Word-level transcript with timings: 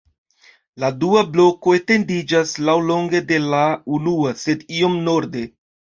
La 0.83 0.87
dua 1.03 1.21
bloko 1.35 1.75
etendiĝas 1.79 2.53
laŭlonge 2.69 3.23
de 3.33 3.39
la 3.55 3.63
unua, 3.99 4.33
sed 4.45 4.65
iom 4.79 4.97
norde. 5.11 5.45